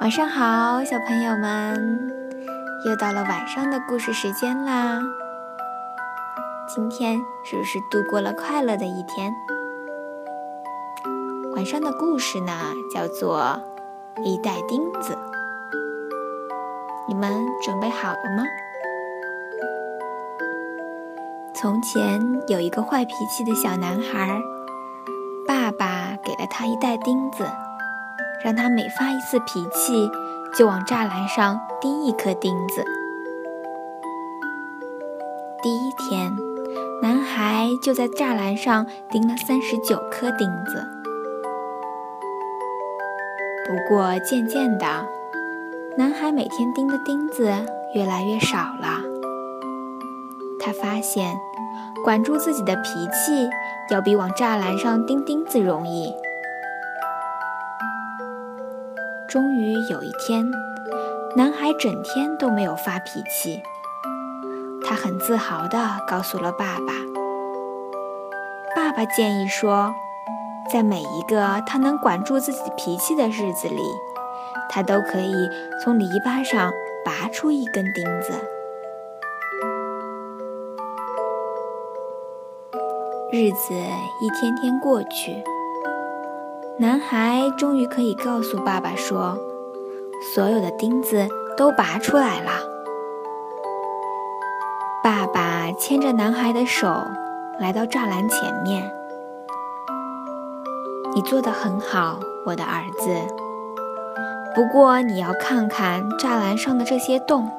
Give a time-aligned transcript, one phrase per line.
[0.00, 2.08] 晚上好，小朋友们，
[2.86, 5.00] 又到了晚上的故事时间啦。
[6.68, 9.34] 今天是不是度过了快乐的一天？
[11.56, 12.52] 晚上的故事呢，
[12.94, 13.60] 叫做
[14.22, 15.14] 《一袋钉子》。
[17.08, 18.44] 你们准备好了吗？
[21.52, 24.40] 从前有一个坏脾气的小男孩，
[25.44, 27.44] 爸爸给了他一袋钉子。
[28.44, 30.10] 让他每发一次脾气，
[30.54, 32.84] 就往栅栏上钉一颗钉子。
[35.62, 36.36] 第一天，
[37.02, 40.86] 男孩就在栅栏上钉了三十九颗钉子。
[43.66, 44.86] 不过，渐渐的，
[45.96, 47.52] 男孩每天钉的钉子
[47.94, 49.02] 越来越少了。
[50.60, 51.36] 他发现，
[52.04, 53.50] 管住自己的脾气，
[53.90, 56.14] 要比往栅栏上钉钉子容易。
[59.28, 60.50] 终于有一天，
[61.36, 63.62] 男孩整天都没有发脾气。
[64.82, 65.76] 他很自豪地
[66.06, 66.94] 告诉了爸爸。
[68.74, 69.92] 爸爸建议说，
[70.72, 73.82] 在每一个他能管住自己脾气的日子里，
[74.70, 75.34] 他都可以
[75.84, 76.72] 从篱笆上
[77.04, 78.32] 拔出一根钉子。
[83.30, 83.74] 日子
[84.22, 85.44] 一天天过去。
[86.80, 89.36] 男孩终于可以告诉爸爸说
[90.32, 91.26] ：“所有的钉子
[91.56, 92.52] 都拔出来了。”
[95.02, 96.86] 爸爸牵着男孩的手
[97.58, 98.88] 来到栅栏前面
[101.16, 103.10] ：“你做得很好，我的儿子。
[104.54, 107.50] 不过你要看看栅栏上的这些洞，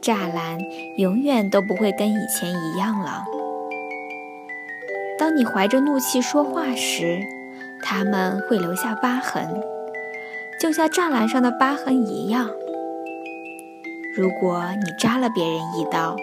[0.00, 0.58] 栅栏
[0.96, 3.22] 永远都不会跟以前一样了。
[5.18, 7.20] 当你怀着怒气说话时。”
[7.82, 9.48] 他们会留下疤痕，
[10.60, 12.50] 就像栅栏上的疤痕一样。
[14.16, 16.16] 如果你扎了别人一刀，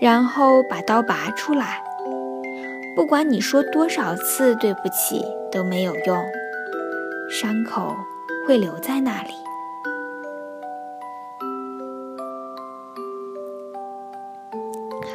[0.00, 1.82] 然后把刀拔出来，
[2.96, 6.24] 不管你说多少次对不起都没有用，
[7.30, 7.96] 伤口
[8.46, 9.34] 会留在那里。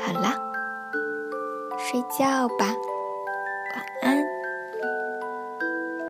[0.01, 0.35] 好啦，
[1.77, 2.73] 睡觉吧。
[3.75, 4.24] 晚安